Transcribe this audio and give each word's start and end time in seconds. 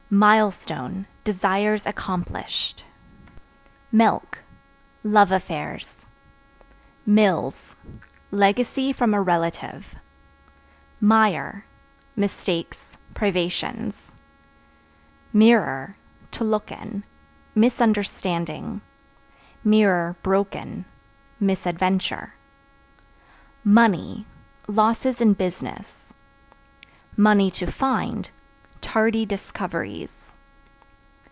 Milestone 0.13 1.05
Desires 1.23 1.85
accomplished. 1.85 2.83
Milk 3.93 4.39
Love 5.05 5.31
affairs. 5.31 5.99
Mills 7.05 7.77
Legacy 8.29 8.91
from 8.91 9.13
a 9.13 9.21
relative 9.21 9.95
Mire 10.99 11.63
Mistakes, 12.17 12.97
privations. 13.13 14.11
Mirror 15.31 15.95
(To 16.31 16.43
look 16.43 16.73
in) 16.73 17.05
misunderstanding; 17.55 18.81
(broken) 19.63 20.83
misadventure. 21.39 22.33
Money 23.63 24.25
Losses 24.67 25.21
in 25.21 25.35
business; 25.35 26.11
(to 27.15 27.67
find) 27.71 28.29
tardy 28.81 29.27
discoveries. 29.27 30.11